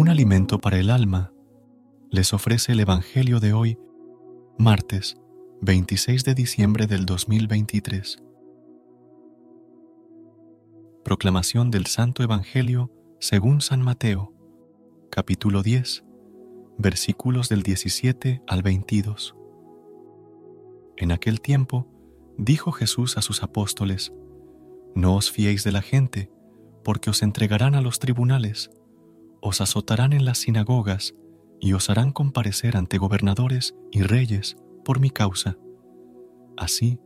[0.00, 1.30] Un alimento para el alma,
[2.10, 3.78] les ofrece el Evangelio de hoy,
[4.56, 5.18] martes
[5.60, 8.16] 26 de diciembre del 2023.
[11.04, 14.32] Proclamación del Santo Evangelio según San Mateo,
[15.10, 16.02] capítulo 10,
[16.78, 19.36] versículos del 17 al 22.
[20.96, 21.86] En aquel tiempo,
[22.38, 24.14] dijo Jesús a sus apóstoles,
[24.94, 26.30] No os fiéis de la gente,
[26.84, 28.70] porque os entregarán a los tribunales
[29.40, 31.14] os azotarán en las sinagogas
[31.60, 35.56] y os harán comparecer ante gobernadores y reyes por mi causa.
[36.56, 36.98] Así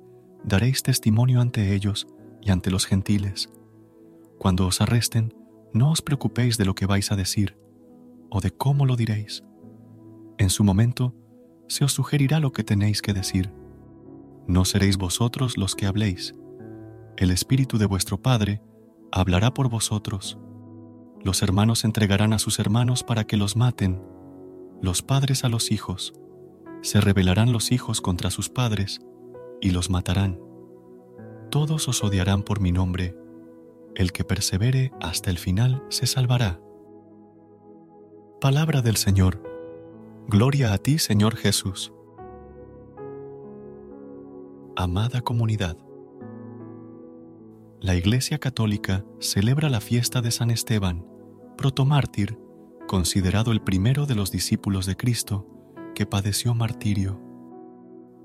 [0.44, 2.06] daréis testimonio ante ellos
[2.40, 3.50] y ante los gentiles.
[4.38, 5.34] Cuando os arresten,
[5.72, 7.56] no os preocupéis de lo que vais a decir
[8.30, 9.42] o de cómo lo diréis.
[10.38, 11.14] En su momento
[11.68, 13.52] se os sugerirá lo que tenéis que decir.
[14.46, 16.34] No seréis vosotros los que habléis.
[17.16, 18.60] El Espíritu de vuestro Padre
[19.12, 20.38] hablará por vosotros
[21.24, 24.02] los hermanos entregarán a sus hermanos para que los maten,
[24.82, 26.12] los padres a los hijos.
[26.82, 29.00] Se rebelarán los hijos contra sus padres
[29.62, 30.38] y los matarán.
[31.50, 33.16] Todos os odiarán por mi nombre.
[33.94, 36.60] El que persevere hasta el final se salvará.
[38.38, 39.42] Palabra del Señor.
[40.28, 41.94] Gloria a ti, Señor Jesús.
[44.76, 45.78] Amada comunidad.
[47.80, 51.13] La Iglesia Católica celebra la fiesta de San Esteban
[51.56, 52.38] protomártir,
[52.86, 55.46] considerado el primero de los discípulos de Cristo
[55.94, 57.20] que padeció martirio.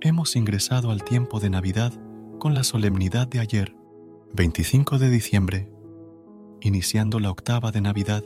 [0.01, 1.94] Hemos ingresado al tiempo de Navidad
[2.40, 3.75] con la solemnidad de ayer,
[4.34, 5.72] 25 de diciembre,
[6.62, 8.23] iniciando la octava de Navidad,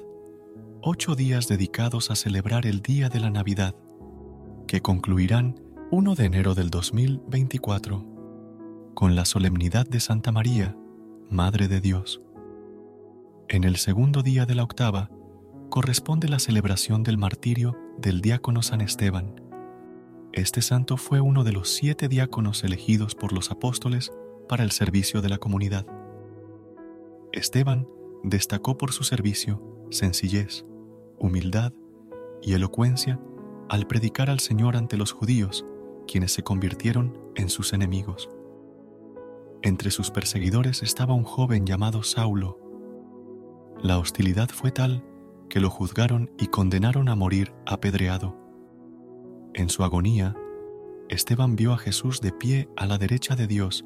[0.82, 3.76] ocho días dedicados a celebrar el día de la Navidad,
[4.68, 5.60] que concluirán
[5.92, 8.06] 1 de enero del 2024,
[8.94, 10.78] con la solemnidad de Santa María,
[11.30, 12.22] Madre de Dios.
[13.50, 15.10] En el segundo día de la octava
[15.70, 19.42] corresponde la celebración del martirio del diácono San Esteban.
[20.32, 24.12] Este santo fue uno de los siete diáconos elegidos por los apóstoles
[24.48, 25.86] para el servicio de la comunidad.
[27.32, 27.88] Esteban
[28.24, 29.62] destacó por su servicio,
[29.92, 30.66] sencillez,
[31.20, 31.74] humildad
[32.42, 33.20] y elocuencia
[33.70, 35.66] al predicar al Señor ante los judíos,
[36.08, 38.30] quienes se convirtieron en sus enemigos.
[39.62, 42.63] Entre sus perseguidores estaba un joven llamado Saulo,
[43.84, 45.04] la hostilidad fue tal
[45.50, 48.40] que lo juzgaron y condenaron a morir apedreado.
[49.54, 50.36] En su agonía,
[51.10, 53.86] Esteban vio a Jesús de pie a la derecha de Dios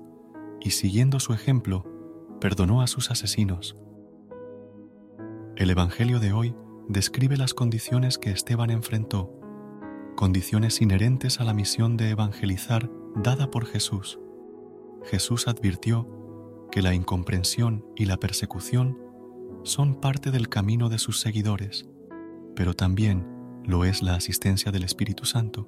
[0.61, 1.83] y siguiendo su ejemplo,
[2.39, 3.75] perdonó a sus asesinos.
[5.55, 6.55] El Evangelio de hoy
[6.87, 9.33] describe las condiciones que Esteban enfrentó,
[10.15, 14.19] condiciones inherentes a la misión de evangelizar dada por Jesús.
[15.05, 16.07] Jesús advirtió
[16.71, 19.06] que la incomprensión y la persecución
[19.63, 21.87] son parte del camino de sus seguidores,
[22.55, 23.27] pero también
[23.65, 25.67] lo es la asistencia del Espíritu Santo.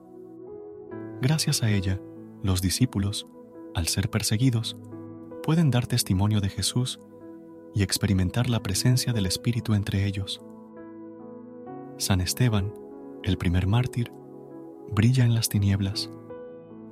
[1.21, 1.99] Gracias a ella,
[2.41, 3.27] los discípulos,
[3.75, 4.77] al ser perseguidos,
[5.43, 6.99] pueden dar testimonio de Jesús
[7.75, 10.41] y experimentar la presencia del Espíritu entre ellos.
[11.97, 12.73] San Esteban,
[13.23, 14.11] el primer mártir,
[14.91, 16.09] brilla en las tinieblas.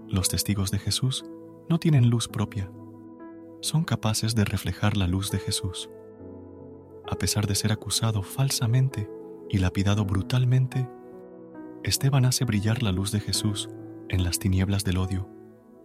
[0.08, 1.25] Los testigos de Jesús
[1.69, 2.69] no tienen luz propia,
[3.62, 5.90] son capaces de reflejar la luz de Jesús
[7.09, 9.09] a pesar de ser acusado falsamente
[9.50, 10.90] y lapidado brutalmente,
[11.84, 13.69] Esteban hace brillar la luz de Jesús
[14.09, 15.29] en las tinieblas del odio,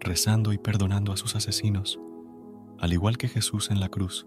[0.00, 2.00] rezando y perdonando a sus asesinos,
[2.78, 4.26] al igual que Jesús en la cruz.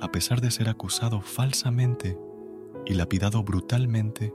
[0.00, 2.18] A pesar de ser acusado falsamente
[2.84, 4.34] y lapidado brutalmente,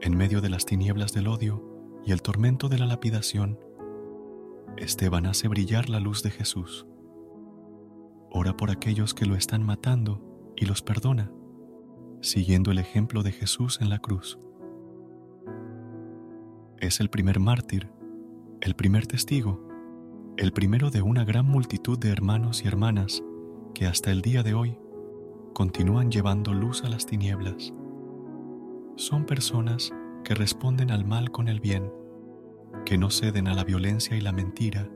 [0.00, 1.64] en medio de las tinieblas del odio
[2.04, 3.58] y el tormento de la lapidación,
[4.76, 6.86] Esteban hace brillar la luz de Jesús.
[8.30, 10.27] Ora por aquellos que lo están matando
[10.58, 11.30] y los perdona,
[12.20, 14.38] siguiendo el ejemplo de Jesús en la cruz.
[16.78, 17.90] Es el primer mártir,
[18.60, 19.64] el primer testigo,
[20.36, 23.22] el primero de una gran multitud de hermanos y hermanas
[23.72, 24.78] que hasta el día de hoy
[25.54, 27.72] continúan llevando luz a las tinieblas.
[28.96, 29.92] Son personas
[30.24, 31.92] que responden al mal con el bien,
[32.84, 34.90] que no ceden a la violencia y la mentira,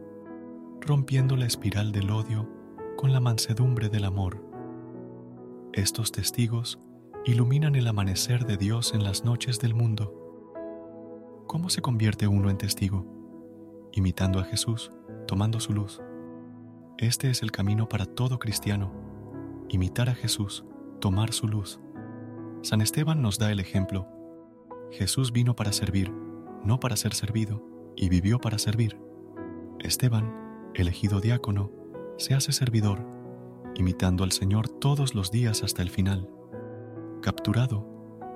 [0.81, 2.49] rompiendo la espiral del odio
[2.97, 4.52] con la mansedumbre del amor.
[5.73, 6.79] Estos testigos
[7.25, 10.13] iluminan el amanecer de Dios en las noches del mundo.
[11.47, 13.07] ¿Cómo se convierte uno en testigo?
[13.93, 14.93] Imitando a Jesús,
[15.27, 16.03] tomando su luz.
[16.99, 18.93] Este es el camino para todo cristiano,
[19.71, 20.67] imitar a Jesús,
[21.01, 21.81] tomar su luz.
[22.61, 24.07] San Esteban nos da el ejemplo.
[24.91, 26.13] Jesús vino para servir,
[26.65, 27.65] no para ser servido,
[27.97, 29.01] y vivió para servir.
[29.79, 31.73] Esteban, elegido diácono,
[32.19, 33.07] se hace servidor,
[33.75, 36.29] imitando al Señor todos los días hasta el final.
[37.23, 37.87] Capturado,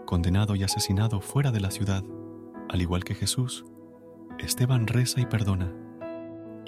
[0.07, 2.05] condenado y asesinado fuera de la ciudad,
[2.69, 3.65] al igual que Jesús,
[4.39, 5.73] Esteban reza y perdona.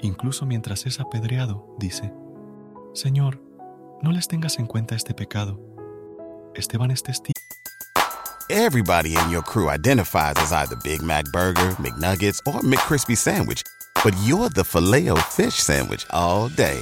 [0.01, 2.13] Incluso mientras es apedreado, dice,
[2.93, 3.41] Señor,
[4.01, 5.59] no les tengas en cuenta este pecado.
[6.55, 7.33] Esteban es testigo.
[8.49, 13.61] Everybody in your crew identifies as either Big Mac Burger, McNuggets, or McCrispy Sandwich,
[14.03, 16.81] but you're the filet fish Sandwich all day.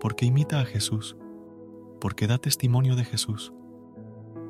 [0.00, 1.16] Porque imita a Jesús,
[2.00, 3.52] porque da testimonio de Jesús.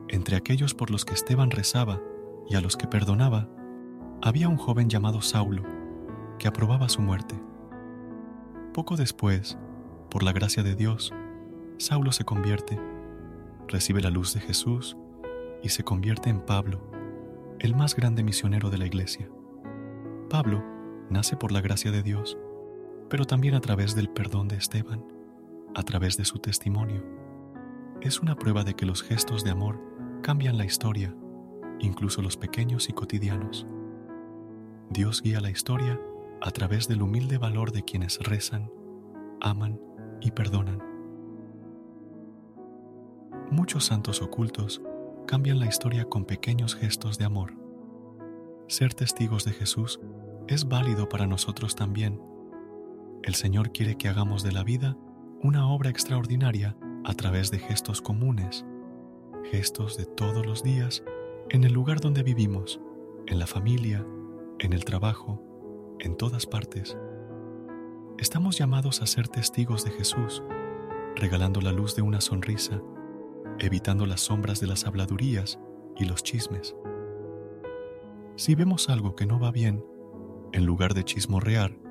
[0.08, 2.00] Entre aquellos por los que Esteban rezaba
[2.48, 3.48] y a los que perdonaba,
[4.22, 5.62] había un joven llamado Saulo,
[6.38, 7.40] que aprobaba su muerte.
[8.72, 9.58] Poco después,
[10.10, 11.12] por la gracia de Dios,
[11.78, 12.80] Saulo se convierte,
[13.68, 14.96] recibe la luz de Jesús
[15.62, 16.80] y se convierte en Pablo,
[17.58, 19.28] el más grande misionero de la iglesia.
[20.28, 20.62] Pablo
[21.10, 22.36] nace por la gracia de Dios
[23.14, 25.06] pero también a través del perdón de Esteban,
[25.76, 27.04] a través de su testimonio.
[28.00, 29.80] Es una prueba de que los gestos de amor
[30.20, 31.14] cambian la historia,
[31.78, 33.68] incluso los pequeños y cotidianos.
[34.90, 36.00] Dios guía la historia
[36.42, 38.68] a través del humilde valor de quienes rezan,
[39.40, 39.80] aman
[40.20, 40.82] y perdonan.
[43.52, 44.82] Muchos santos ocultos
[45.28, 47.54] cambian la historia con pequeños gestos de amor.
[48.66, 50.00] Ser testigos de Jesús
[50.48, 52.33] es válido para nosotros también
[53.24, 54.98] el Señor quiere que hagamos de la vida
[55.42, 58.66] una obra extraordinaria a través de gestos comunes,
[59.50, 61.02] gestos de todos los días
[61.48, 62.80] en el lugar donde vivimos,
[63.26, 64.06] en la familia,
[64.58, 65.42] en el trabajo,
[66.00, 66.98] en todas partes.
[68.18, 70.42] Estamos llamados a ser testigos de Jesús,
[71.16, 72.82] regalando la luz de una sonrisa,
[73.58, 75.58] evitando las sombras de las habladurías
[75.96, 76.76] y los chismes.
[78.36, 79.82] Si vemos algo que no va bien,
[80.52, 81.83] en lugar de chismorrear,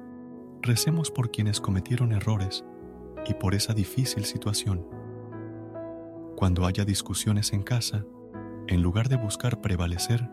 [0.64, 2.66] recemos por quienes cometieron errores
[3.28, 4.88] y por esa difícil situación.
[6.36, 8.06] Cuando haya discusiones en casa,
[8.68, 10.30] en lugar de buscar prevalecer,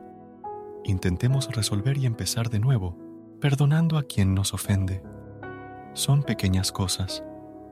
[0.85, 2.97] intentemos resolver y empezar de nuevo,
[3.41, 5.03] perdonando a quien nos ofende.
[5.95, 7.25] Son pequeñas cosas,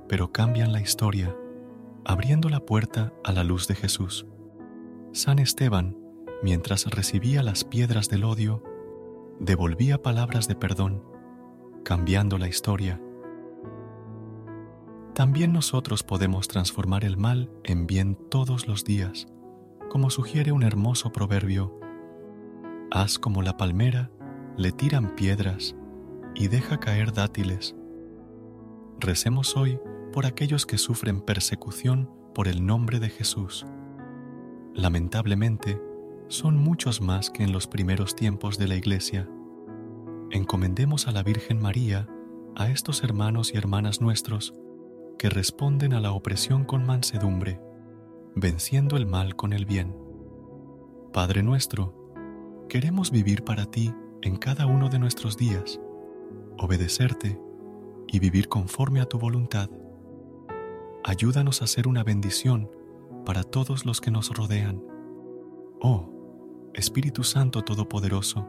[0.09, 1.35] pero cambian la historia,
[2.05, 4.27] abriendo la puerta a la luz de Jesús.
[5.13, 5.97] San Esteban,
[6.43, 8.63] mientras recibía las piedras del odio,
[9.41, 11.08] devolvía palabras de perdón
[11.89, 13.01] cambiando la historia.
[15.15, 19.27] También nosotros podemos transformar el mal en bien todos los días,
[19.89, 21.81] como sugiere un hermoso proverbio.
[22.91, 24.11] Haz como la palmera,
[24.59, 25.77] le tiran piedras
[26.35, 27.75] y deja caer dátiles.
[29.01, 29.81] Recemos hoy
[30.13, 33.65] por aquellos que sufren persecución por el nombre de Jesús.
[34.75, 35.81] Lamentablemente,
[36.29, 39.27] son muchos más que en los primeros tiempos de la Iglesia
[40.31, 42.07] encomendemos a la Virgen María
[42.57, 44.55] a estos hermanos y hermanas nuestros
[45.19, 47.61] que responden a la opresión con mansedumbre,
[48.35, 49.97] venciendo el mal con el bien.
[51.13, 52.13] Padre nuestro,
[52.69, 53.93] queremos vivir para ti
[54.23, 55.81] en cada uno de nuestros días,
[56.59, 57.41] obedecerte
[58.07, 59.71] y vivir conforme a tu voluntad.
[61.05, 62.71] Ayúdanos a ser una bendición
[63.25, 64.83] para todos los que nos rodean.
[65.81, 68.47] Oh, Espíritu Santo Todopoderoso,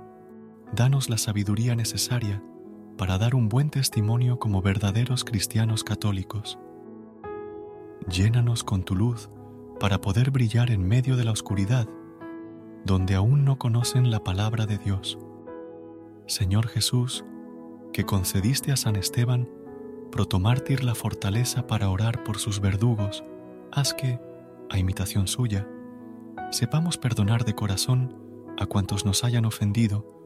[0.74, 2.44] danos la sabiduría necesaria
[2.98, 6.60] para dar un buen testimonio como verdaderos cristianos católicos.
[8.10, 9.30] Llénanos con tu luz
[9.80, 11.88] para poder brillar en medio de la oscuridad,
[12.86, 15.18] donde aún no conocen la palabra de Dios.
[16.28, 17.26] Señor Jesús,
[17.94, 19.50] que concediste a San Esteban,
[20.12, 23.24] protomártir la fortaleza para orar por sus verdugos,
[23.72, 24.20] haz que,
[24.70, 25.68] a imitación suya,
[26.52, 28.16] sepamos perdonar de corazón
[28.60, 30.19] a cuantos nos hayan ofendido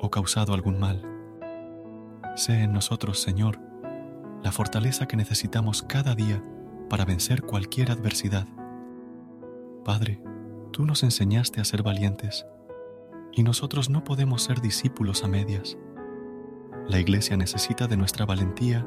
[0.00, 1.02] o causado algún mal.
[2.36, 3.58] Sé en nosotros, Señor,
[4.42, 6.42] la fortaleza que necesitamos cada día
[6.88, 8.46] para vencer cualquier adversidad.
[9.84, 10.22] Padre,
[10.72, 12.46] tú nos enseñaste a ser valientes
[13.32, 15.76] y nosotros no podemos ser discípulos a medias.
[16.88, 18.86] La Iglesia necesita de nuestra valentía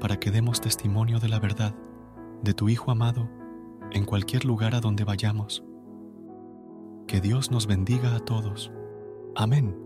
[0.00, 1.74] para que demos testimonio de la verdad,
[2.42, 3.28] de tu Hijo amado,
[3.92, 5.64] en cualquier lugar a donde vayamos.
[7.06, 8.72] Que Dios nos bendiga a todos.
[9.34, 9.85] Amén.